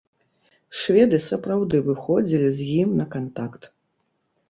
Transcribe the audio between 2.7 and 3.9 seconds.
ім на кантакт.